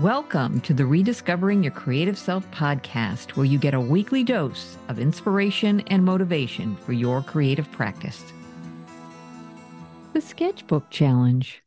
[0.00, 4.98] Welcome to the Rediscovering Your Creative Self podcast, where you get a weekly dose of
[4.98, 8.24] inspiration and motivation for your creative practice.
[10.14, 11.62] The Sketchbook Challenge.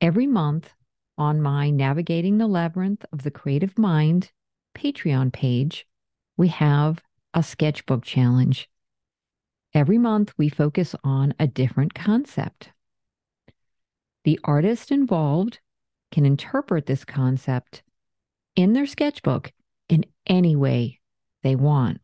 [0.00, 0.72] Every month
[1.18, 4.32] on my Navigating the Labyrinth of the Creative Mind
[4.74, 5.86] Patreon page,
[6.38, 7.02] we have
[7.34, 8.70] a sketchbook challenge.
[9.74, 12.70] Every month, we focus on a different concept.
[14.24, 15.58] The artist involved
[16.10, 17.82] can interpret this concept
[18.54, 19.52] in their sketchbook
[19.88, 21.00] in any way
[21.42, 22.00] they want.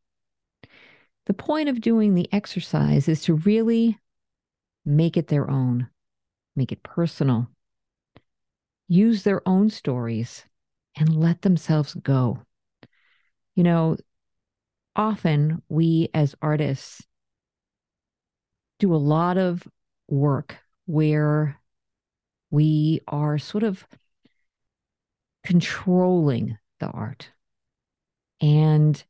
[1.26, 3.98] The point of doing the exercise is to really
[4.84, 5.88] make it their own,
[6.56, 7.48] make it personal,
[8.88, 10.44] use their own stories,
[10.96, 12.42] and let themselves go.
[13.54, 13.96] You know,
[14.96, 17.02] often we as artists
[18.78, 19.66] do a lot of
[20.08, 21.58] work where
[22.50, 23.86] we are sort of
[25.44, 27.30] controlling the art.
[28.40, 29.02] And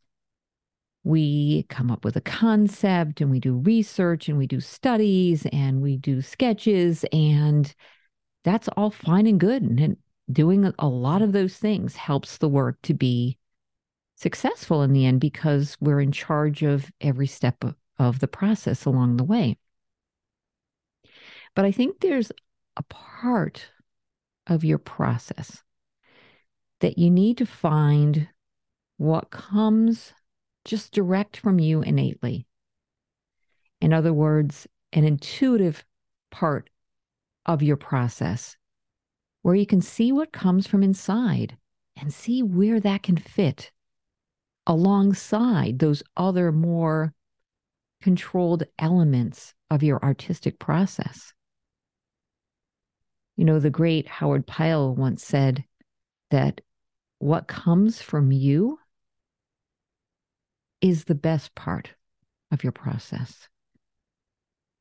[1.05, 5.83] we come up with a concept and we do research and we do studies and
[5.83, 7.75] we do sketches and
[8.45, 9.97] that's all fine and good and
[10.31, 13.37] doing a lot of those things helps the work to be
[14.17, 17.75] successful in the end because we're in charge of every step of,
[18.19, 19.57] the process along the way
[21.55, 22.33] but i think there's
[22.77, 23.69] a part
[24.49, 25.63] of your process
[26.83, 28.29] that you need to find
[28.97, 30.13] what comes
[30.65, 32.45] just direct from you innately.
[33.81, 35.85] In other words, an intuitive
[36.33, 36.69] part
[37.47, 38.57] of your process
[39.43, 41.57] where you can see what comes from inside
[41.97, 43.71] and see where that can fit
[44.67, 47.15] alongside those other more
[48.01, 51.33] controlled elements of your artistic process.
[53.37, 55.65] You know, the great Howard Pyle once said
[56.31, 56.61] that
[57.23, 58.81] what comes from you
[60.81, 61.95] is the best part
[62.51, 63.49] of your process.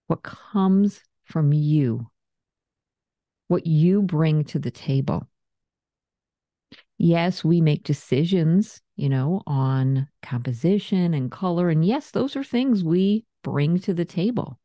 [0.07, 2.09] What comes from you,
[3.47, 5.29] what you bring to the table.
[6.97, 11.69] Yes, we make decisions, you know, on composition and color.
[11.69, 14.57] And yes, those are things we bring to the table.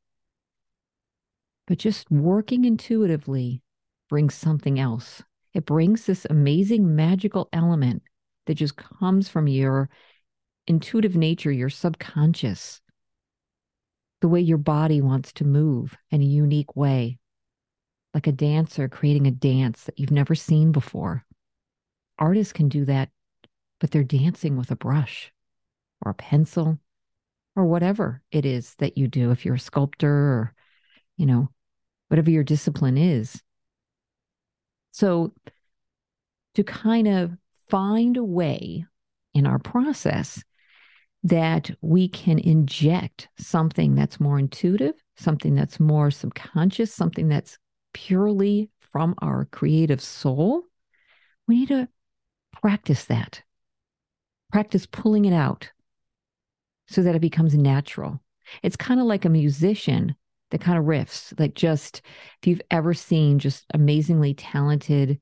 [1.67, 3.61] But just working intuitively
[4.09, 5.23] brings something else
[5.57, 8.03] it brings this amazing magical element
[8.45, 9.89] that just comes from your
[10.67, 12.83] intuitive nature, your subconscious,
[14.21, 17.19] the way your body wants to move in a unique way,
[18.13, 21.25] like a dancer creating a dance that you've never seen before.
[22.19, 23.09] Artists can do that,
[23.81, 25.33] but they're dancing with a brush
[26.05, 26.79] or a pencil
[27.57, 29.31] or whatever it is that you do.
[29.31, 30.55] If you're a sculptor or,
[31.17, 31.49] you know,
[32.09, 33.43] whatever your discipline is,
[34.97, 35.35] so,
[36.55, 37.37] to kind of
[37.69, 38.87] find a way
[39.35, 40.43] in our process
[41.23, 47.59] that we can inject something that's more intuitive, something that's more subconscious, something that's
[47.93, 50.63] purely from our creative soul,
[51.47, 51.91] we need to
[52.63, 53.43] practice that.
[54.51, 55.73] Practice pulling it out
[56.89, 58.23] so that it becomes natural.
[58.63, 60.17] It's kind of like a musician
[60.51, 62.03] the kind of riffs like just
[62.41, 65.21] if you've ever seen just amazingly talented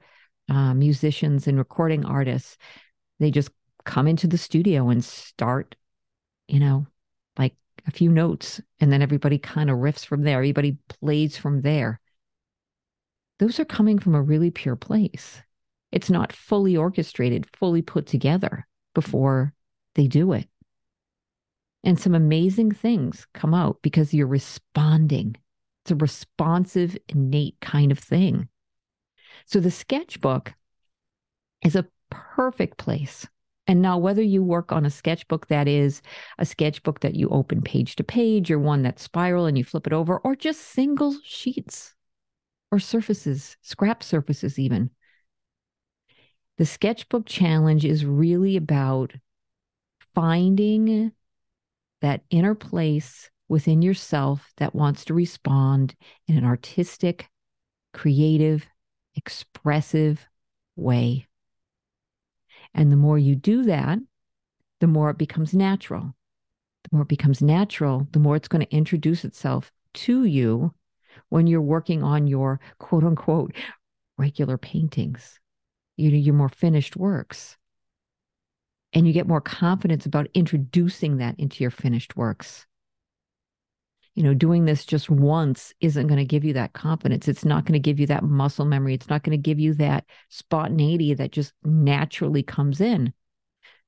[0.49, 2.57] uh, musicians and recording artists
[3.21, 3.51] they just
[3.85, 5.77] come into the studio and start
[6.49, 6.87] you know
[7.39, 7.55] like
[7.87, 12.01] a few notes and then everybody kind of riffs from there everybody plays from there.
[13.39, 15.43] Those are coming from a really pure place.
[15.93, 19.53] It's not fully orchestrated fully put together before
[19.95, 20.49] they do it
[21.85, 25.37] and some amazing things come out because you're responding.
[25.85, 28.49] It's a responsive, innate kind of thing.
[29.47, 30.55] So the sketchbook
[31.63, 33.27] is a perfect place.
[33.67, 36.03] And now, whether you work on a sketchbook that is
[36.39, 39.87] a sketchbook that you open page to page, or one that's spiral and you flip
[39.87, 41.95] it over, or just single sheets
[42.71, 44.91] or surfaces, scrap surfaces, even.
[46.59, 49.15] The sketchbook challenge is really about
[50.15, 51.13] finding
[52.05, 55.95] that inner place within yourself that wants to respond
[56.29, 57.31] in an artistic,
[57.95, 58.67] creative,
[59.17, 60.27] expressive
[60.77, 61.27] way.
[62.75, 64.01] And the more you do that,
[64.81, 66.15] the more it becomes natural.
[66.83, 70.75] The more it becomes natural, the more it's going to introduce itself to you
[71.31, 73.55] when you're working on your quote unquote
[74.19, 75.41] regular paintings,
[75.97, 77.57] you know, your more finished works
[78.95, 82.67] and you get more confidence about introducing that into your finished works.
[84.15, 87.27] you know, doing this just once isn't going to give you that confidence.
[87.27, 88.95] It's not going to give you that muscle memory.
[88.95, 93.13] It's not going to give you that spontaneity that just naturally comes in.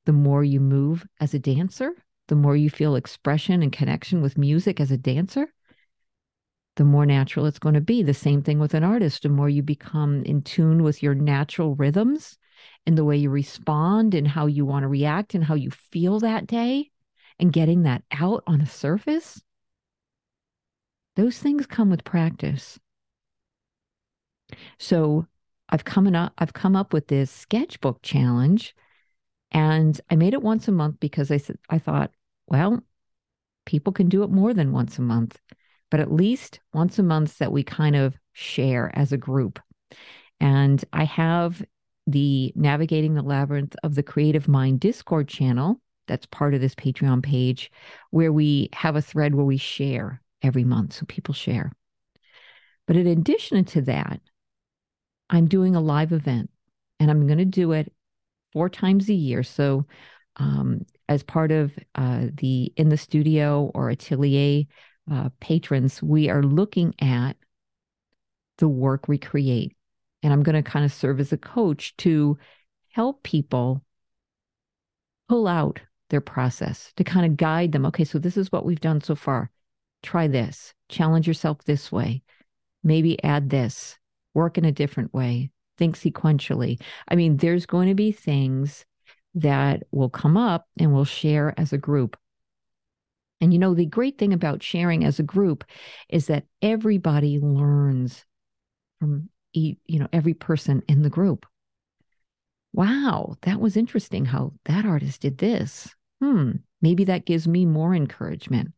[0.06, 1.92] The more you move as a dancer,
[2.28, 5.52] the more you feel expression and connection with music as a dancer,
[6.76, 8.02] the more natural it's going to be.
[8.02, 9.22] The same thing with an artist.
[9.22, 12.38] The more you become in tune with your natural rhythms
[12.86, 16.20] and the way you respond and how you want to react and how you feel
[16.20, 16.90] that day
[17.38, 19.42] and getting that out on the surface,
[21.16, 22.78] those things come with practice.
[24.78, 25.26] So
[25.68, 28.74] I've come up I've come up with this sketchbook challenge
[29.50, 32.10] and I made it once a month because I said I thought,
[32.46, 32.82] well,
[33.64, 35.40] people can do it more than once a month,
[35.90, 39.58] but at least once a month that we kind of share as a group.
[40.40, 41.64] And I have
[42.06, 47.22] the Navigating the Labyrinth of the Creative Mind Discord channel that's part of this Patreon
[47.22, 47.70] page
[48.10, 50.94] where we have a thread where we share every month.
[50.94, 51.72] So people share.
[52.86, 54.20] But in addition to that,
[55.28, 56.50] I'm doing a live event
[57.00, 57.92] and I'm going to do it
[58.52, 59.42] four times a year.
[59.42, 59.86] So,
[60.36, 64.64] um, as part of uh, the in the studio or atelier
[65.10, 67.36] uh, patrons, we are looking at
[68.58, 69.76] the work we create.
[70.22, 72.38] And I'm going to kind of serve as a coach to
[72.90, 73.84] help people
[75.28, 75.80] pull out
[76.10, 77.86] their process, to kind of guide them.
[77.86, 79.50] Okay, so this is what we've done so far
[80.02, 82.22] try this, challenge yourself this way,
[82.84, 83.98] maybe add this,
[84.34, 86.80] work in a different way, think sequentially.
[87.08, 88.84] I mean, there's going to be things
[89.34, 92.16] that will come up and we'll share as a group.
[93.40, 95.64] And you know, the great thing about sharing as a group
[96.08, 98.24] is that everybody learns
[98.98, 101.46] from you know every person in the group.
[102.72, 105.94] Wow, that was interesting how that artist did this.
[106.20, 106.52] Hmm,
[106.82, 108.72] maybe that gives me more encouragement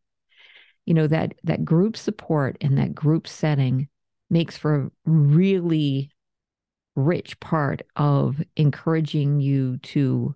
[0.89, 3.87] you know that that group support and that group setting
[4.31, 6.09] makes for a really
[6.95, 10.33] rich part of encouraging you to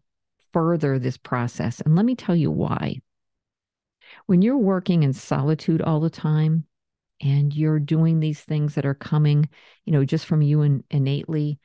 [0.52, 3.02] further this process and let me tell you why
[4.26, 6.66] when you're working in solitude all the time
[7.22, 9.48] and you're doing these things that are coming
[9.86, 11.60] you know just from you and innately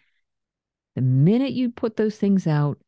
[0.94, 2.78] the minute you put those things out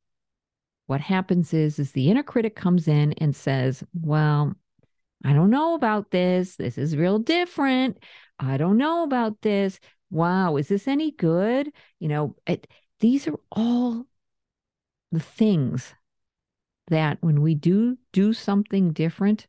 [0.87, 4.55] what happens is is the inner critic comes in and says well
[5.25, 6.57] I don't know about this.
[6.57, 7.99] This is real different.
[8.39, 9.79] I don't know about this.
[10.11, 11.71] Wow, is this any good?
[11.99, 12.67] You know, it,
[13.01, 14.07] these are all
[15.13, 15.95] the things
[16.89, 19.47] that when we do do something different,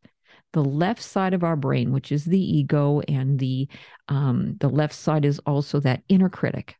[0.53, 3.67] the left side of our brain, which is the ego, and the
[4.09, 6.75] um, the left side is also that inner critic.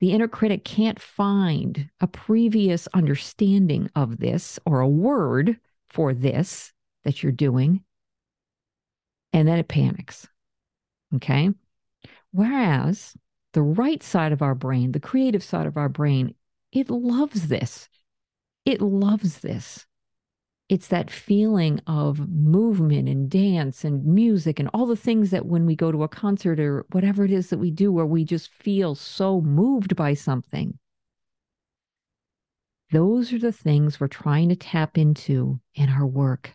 [0.00, 5.58] The inner critic can't find a previous understanding of this or a word
[5.90, 6.72] for this
[7.04, 7.82] that you're doing,
[9.32, 10.26] and then it panics.
[11.16, 11.50] Okay.
[12.32, 13.14] Whereas
[13.54, 16.34] the right side of our brain, the creative side of our brain,
[16.72, 17.88] it loves this.
[18.64, 19.86] It loves this.
[20.68, 25.64] It's that feeling of movement and dance and music and all the things that when
[25.64, 28.52] we go to a concert or whatever it is that we do, where we just
[28.52, 30.78] feel so moved by something.
[32.90, 36.54] Those are the things we're trying to tap into in our work.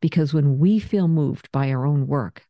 [0.00, 2.46] Because when we feel moved by our own work,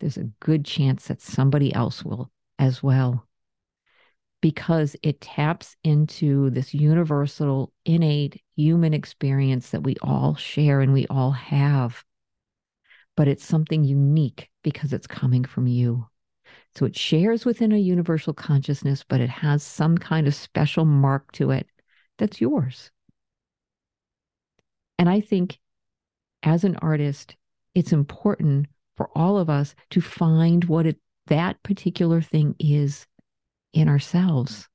[0.00, 3.26] there's a good chance that somebody else will as well.
[4.44, 11.06] Because it taps into this universal, innate human experience that we all share and we
[11.06, 12.04] all have.
[13.16, 16.08] But it's something unique because it's coming from you.
[16.74, 21.32] So it shares within a universal consciousness, but it has some kind of special mark
[21.32, 21.66] to it
[22.18, 22.90] that's yours.
[24.98, 25.58] And I think
[26.42, 27.34] as an artist,
[27.74, 30.98] it's important for all of us to find what it,
[31.28, 33.06] that particular thing is
[33.74, 34.68] in ourselves.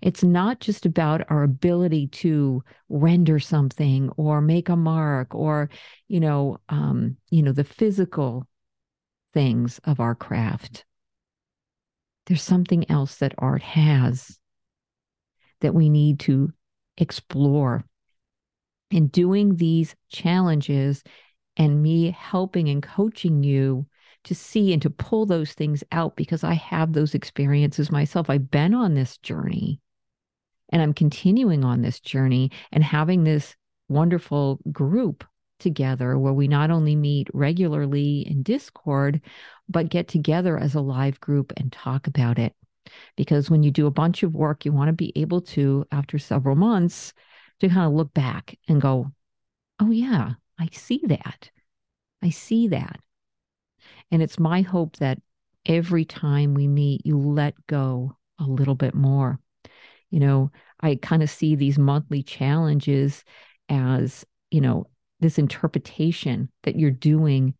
[0.00, 5.68] It's not just about our ability to render something or make a mark or,
[6.08, 8.46] you know, um, you know, the physical
[9.34, 10.84] things of our craft.
[12.26, 14.38] There's something else that art has
[15.60, 16.52] that we need to
[16.96, 17.84] explore
[18.90, 21.02] in doing these challenges
[21.56, 23.86] and me helping and coaching you
[24.24, 28.28] to see and to pull those things out because I have those experiences myself.
[28.28, 29.80] I've been on this journey
[30.70, 33.54] and I'm continuing on this journey and having this
[33.88, 35.24] wonderful group
[35.60, 39.20] together where we not only meet regularly in Discord,
[39.68, 42.54] but get together as a live group and talk about it.
[43.16, 46.18] Because when you do a bunch of work, you want to be able to, after
[46.18, 47.12] several months,
[47.60, 49.12] to kind of look back and go,
[49.80, 51.50] oh, yeah, I see that.
[52.22, 53.00] I see that.
[54.10, 55.20] And it's my hope that
[55.66, 59.40] every time we meet, you let go a little bit more.
[60.10, 63.24] You know, I kind of see these monthly challenges
[63.68, 64.86] as, you know,
[65.20, 67.54] this interpretation that you're doing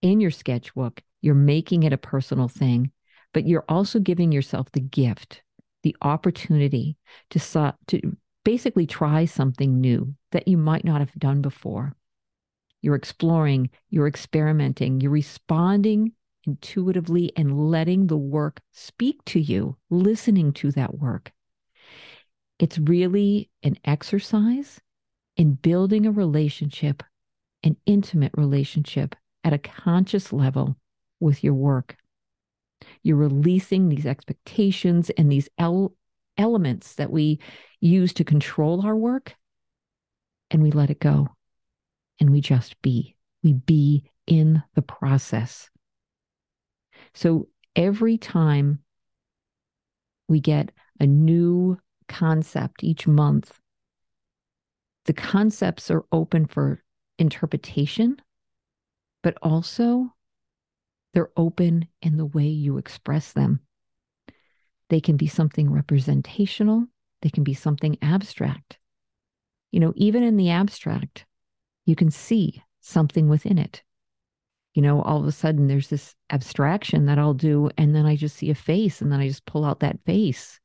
[0.00, 1.02] in your sketchbook.
[1.20, 2.92] You're making it a personal thing,
[3.32, 5.42] but you're also giving yourself the gift,
[5.82, 6.96] the opportunity
[7.30, 11.94] to, to basically try something new that you might not have done before.
[12.82, 16.12] You're exploring, you're experimenting, you're responding
[16.44, 21.32] intuitively and letting the work speak to you, listening to that work.
[22.58, 24.80] It's really an exercise
[25.36, 27.02] in building a relationship,
[27.62, 30.76] an intimate relationship at a conscious level
[31.20, 31.96] with your work.
[33.02, 35.94] You're releasing these expectations and these el-
[36.36, 37.38] elements that we
[37.80, 39.34] use to control our work,
[40.50, 41.28] and we let it go.
[42.22, 43.16] And we just be.
[43.42, 45.68] We be in the process.
[47.14, 48.78] So every time
[50.28, 53.58] we get a new concept each month,
[55.06, 56.84] the concepts are open for
[57.18, 58.18] interpretation,
[59.24, 60.14] but also
[61.14, 63.58] they're open in the way you express them.
[64.90, 66.86] They can be something representational,
[67.20, 68.78] they can be something abstract.
[69.72, 71.26] You know, even in the abstract,
[71.84, 73.82] you can see something within it.
[74.74, 78.16] You know, all of a sudden there's this abstraction that I'll do, and then I
[78.16, 80.60] just see a face, and then I just pull out that face.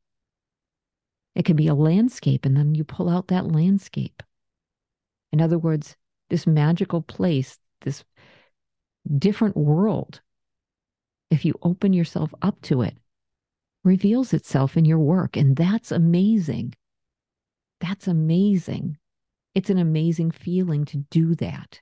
[1.36, 4.24] It could be a landscape, and then you pull out that landscape.
[5.32, 5.96] In other words,
[6.30, 8.04] this magical place, this
[9.18, 10.22] different world,
[11.30, 12.96] if you open yourself up to it,
[13.84, 15.36] reveals itself in your work.
[15.38, 16.74] And that's amazing.
[17.82, 18.98] That's amazing.
[19.58, 21.82] It's an amazing feeling to do that.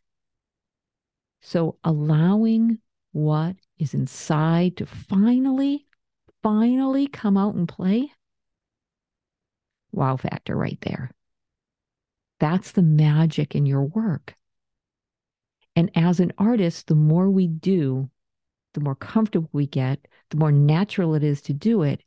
[1.41, 2.79] So allowing
[3.11, 5.85] what is inside to finally,
[6.41, 8.13] finally come out and play.
[9.91, 11.11] Wow factor right there.
[12.39, 14.35] That's the magic in your work.
[15.75, 18.09] And as an artist, the more we do,
[18.73, 22.03] the more comfortable we get, the more natural it is to do it.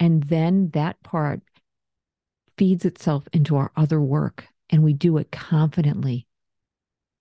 [0.00, 1.42] And then that part
[2.58, 6.26] feeds itself into our other work and we do it confidently.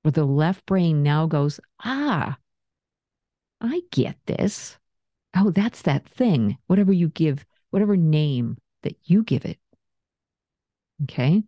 [0.01, 2.37] Where the left brain now goes, ah,
[3.61, 4.77] I get this.
[5.35, 9.59] Oh, that's that thing, whatever you give, whatever name that you give it.
[11.03, 11.43] Okay.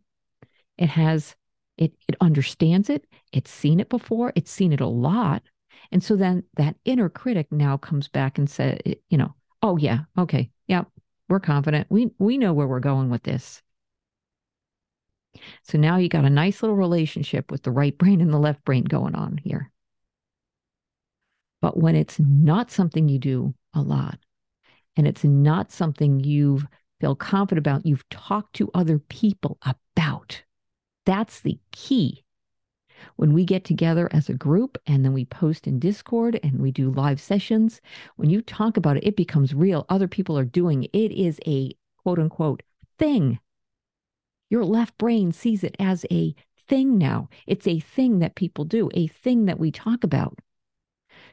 [0.78, 1.36] It has,
[1.78, 3.06] it, it understands it.
[3.32, 4.34] It's seen it before.
[4.36, 5.44] It's seen it a lot.
[5.92, 10.00] And so then that inner critic now comes back and says, you know, oh yeah,
[10.18, 10.84] okay, yeah,
[11.30, 11.88] we're confident.
[11.90, 13.62] We we know where we're going with this.
[15.64, 18.64] So now you got a nice little relationship with the right brain and the left
[18.66, 19.72] brain going on here.
[21.62, 24.20] But when it's not something you do a lot,
[24.96, 26.62] and it's not something you
[27.00, 30.44] feel confident about, you've talked to other people about.
[31.06, 32.24] That's the key
[33.16, 36.72] when we get together as a group and then we post in Discord and we
[36.72, 37.82] do live sessions,
[38.16, 39.86] when you talk about it, it becomes real.
[39.90, 40.90] Other people are doing it.
[40.94, 42.64] It is a quote unquote
[42.98, 43.40] thing.
[44.50, 46.34] Your left brain sees it as a
[46.68, 47.30] thing now.
[47.46, 50.40] It's a thing that people do, a thing that we talk about.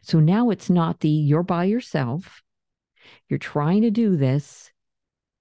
[0.02, 2.42] So now it's not the you're by yourself,
[3.28, 4.71] you're trying to do this,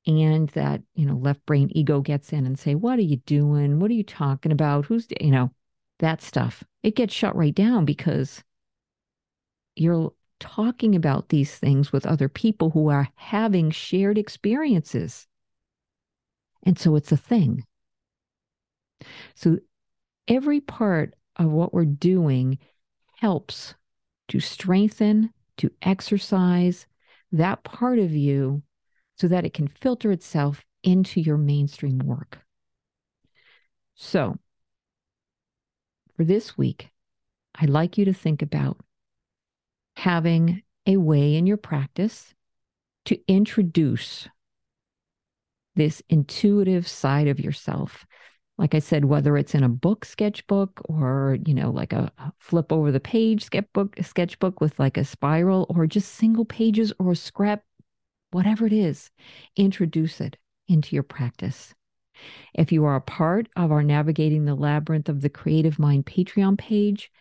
[0.06, 3.80] and that, you know, left brain ego gets in and say, What are you doing?
[3.80, 4.86] What are you talking about?
[4.86, 5.51] Who's, you know,
[6.00, 6.63] that stuff.
[6.82, 8.44] It gets shut right down because
[9.75, 15.27] you're talking about these things with other people who are having shared experiences.
[16.63, 17.65] And so it's a thing.
[19.36, 19.60] So
[20.27, 22.58] every part of what we're doing
[23.17, 23.75] helps
[24.29, 26.88] to strengthen, to exercise
[27.32, 28.63] that part of you
[29.15, 32.39] so that it can filter itself into your mainstream work.
[33.96, 34.38] So,
[36.15, 36.89] for this week,
[37.55, 38.79] I'd like you to think about
[39.96, 42.34] having a way in your practice
[43.05, 44.27] to introduce
[45.75, 48.06] this intuitive side of yourself.
[48.58, 52.72] Like I said, whether it's in a book sketchbook or, you know, like a flip
[52.72, 57.15] over the page sketchbook, sketchbook with like a spiral or just single pages or a
[57.15, 57.63] scrap,
[58.32, 59.10] whatever it is,
[59.56, 60.38] introduce it
[60.68, 61.74] into your practice.
[62.53, 66.58] If you are a part of our Navigating the Labyrinth of the Creative Mind Patreon
[66.58, 67.12] page,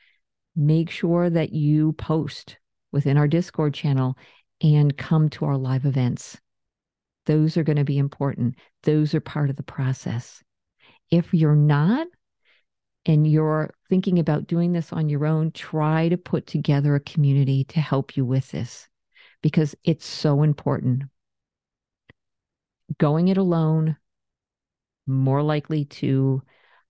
[0.55, 2.59] make sure that you post
[2.93, 4.19] within our Discord channel
[4.61, 6.39] and come to our live events.
[7.27, 8.57] Those are going to be important.
[8.83, 10.43] Those are part of the process.
[11.11, 12.07] If you're not,
[13.05, 17.65] and you're thinking about doing this on your own, try to put together a community
[17.65, 18.89] to help you with this
[19.43, 21.05] because it's so important.
[22.99, 23.97] Going it alone,
[25.07, 26.43] more likely to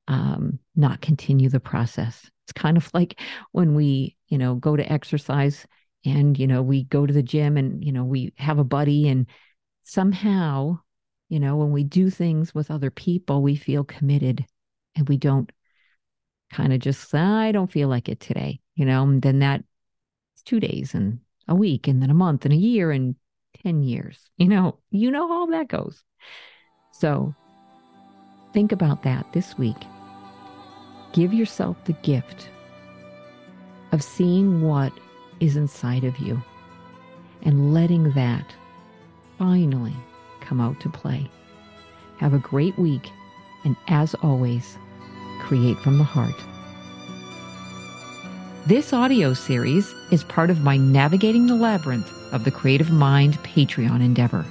[0.09, 2.31] um, not continue the process.
[2.45, 3.19] It's kind of like
[3.53, 5.67] when we, you know, go to exercise
[6.05, 9.09] and, you know, we go to the gym and, you know, we have a buddy
[9.09, 9.27] and
[9.83, 10.81] somehow,
[11.29, 14.45] you know, when we do things with other people, we feel committed
[14.97, 15.51] and we don't
[16.53, 19.65] kind of just, I don't feel like it today, you know, and then that
[20.45, 23.17] two days and a week and then a month and a year and
[23.62, 26.03] 10 years, you know, you know how that goes.
[26.93, 27.35] So
[28.53, 29.77] think about that this week.
[31.12, 32.49] Give yourself the gift
[33.93, 34.93] of seeing what
[35.41, 36.43] is inside of you
[37.43, 38.55] and letting that
[39.43, 39.97] finally
[40.41, 41.29] come out to play.
[42.19, 43.11] Have a great week,
[43.65, 44.79] and as always,
[45.41, 46.37] create from the heart.
[48.69, 54.01] This audio series is part of my Navigating the Labyrinth of the Creative Mind Patreon
[54.01, 54.47] endeavor.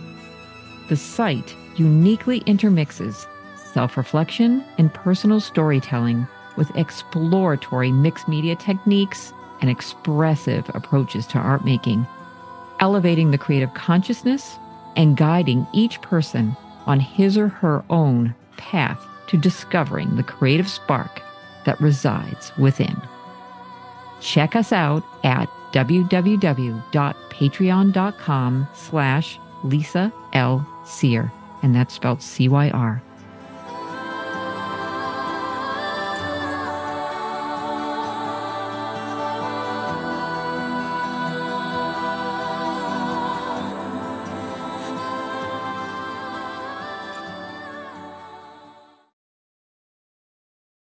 [0.89, 3.27] The site uniquely intermixes
[3.73, 9.31] self reflection and personal storytelling with exploratory mixed media techniques
[9.61, 12.05] and expressive approaches to art making,
[12.81, 14.57] elevating the creative consciousness
[14.95, 16.55] and guiding each person
[16.85, 21.21] on his or her own path to discovering the creative spark
[21.65, 22.99] that resides within.
[24.19, 30.67] Check us out at www.patreon.com slash Lisa L.
[30.85, 31.31] Cyr,
[31.63, 33.01] and that's spelled C-Y-R.